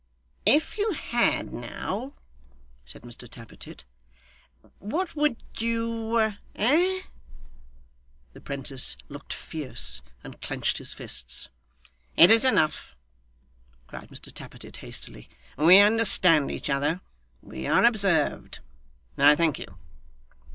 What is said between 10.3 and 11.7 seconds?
clenched his fists.